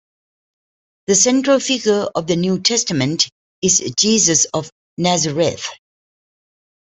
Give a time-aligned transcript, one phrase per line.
[1.05, 3.29] The central figure of the New Testament
[3.61, 5.67] is Jesus of Nazareth.